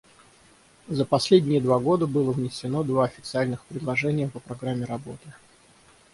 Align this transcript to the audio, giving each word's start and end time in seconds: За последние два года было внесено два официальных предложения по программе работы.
За 0.87 1.05
последние 1.05 1.61
два 1.61 1.77
года 1.77 2.07
было 2.07 2.31
внесено 2.31 2.81
два 2.81 3.05
официальных 3.05 3.63
предложения 3.67 4.27
по 4.27 4.39
программе 4.39 4.85
работы. 4.85 5.29